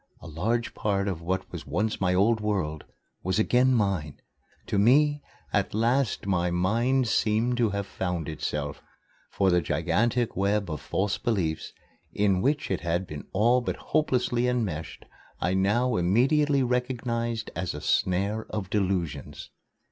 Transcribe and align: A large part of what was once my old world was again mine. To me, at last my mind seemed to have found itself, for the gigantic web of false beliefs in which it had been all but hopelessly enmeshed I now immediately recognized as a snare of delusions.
A 0.19 0.25
large 0.27 0.73
part 0.73 1.07
of 1.07 1.21
what 1.21 1.51
was 1.51 1.67
once 1.67 2.01
my 2.01 2.15
old 2.15 2.39
world 2.41 2.85
was 3.21 3.37
again 3.37 3.71
mine. 3.75 4.19
To 4.65 4.79
me, 4.79 5.21
at 5.53 5.75
last 5.75 6.25
my 6.25 6.49
mind 6.49 7.07
seemed 7.07 7.57
to 7.57 7.69
have 7.69 7.85
found 7.85 8.27
itself, 8.27 8.81
for 9.29 9.51
the 9.51 9.61
gigantic 9.61 10.35
web 10.35 10.71
of 10.71 10.81
false 10.81 11.19
beliefs 11.19 11.71
in 12.11 12.41
which 12.41 12.71
it 12.71 12.81
had 12.81 13.05
been 13.05 13.27
all 13.31 13.61
but 13.61 13.75
hopelessly 13.75 14.47
enmeshed 14.47 15.05
I 15.39 15.53
now 15.53 15.95
immediately 15.97 16.63
recognized 16.63 17.51
as 17.55 17.75
a 17.75 17.79
snare 17.79 18.47
of 18.49 18.71
delusions. 18.71 19.51